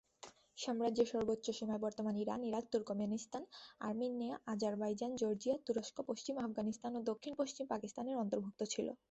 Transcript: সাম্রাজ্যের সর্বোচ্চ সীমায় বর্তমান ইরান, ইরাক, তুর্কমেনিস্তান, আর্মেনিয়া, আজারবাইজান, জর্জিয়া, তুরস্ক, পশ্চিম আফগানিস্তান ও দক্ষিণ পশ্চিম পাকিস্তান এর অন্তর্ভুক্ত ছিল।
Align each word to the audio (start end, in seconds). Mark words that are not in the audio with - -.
সাম্রাজ্যের 0.57 1.07
সর্বোচ্চ 1.07 1.45
সীমায় 1.49 1.83
বর্তমান 1.85 2.15
ইরান, 2.15 2.41
ইরাক, 2.43 2.65
তুর্কমেনিস্তান, 2.71 3.43
আর্মেনিয়া, 3.79 4.35
আজারবাইজান, 4.45 5.11
জর্জিয়া, 5.15 5.55
তুরস্ক, 5.65 5.97
পশ্চিম 6.07 6.35
আফগানিস্তান 6.37 6.91
ও 6.95 7.01
দক্ষিণ 7.11 7.33
পশ্চিম 7.35 7.65
পাকিস্তান 7.67 8.05
এর 8.07 8.17
অন্তর্ভুক্ত 8.17 8.61
ছিল। 8.73 8.87